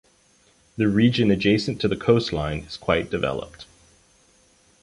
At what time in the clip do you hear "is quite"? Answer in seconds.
2.63-3.11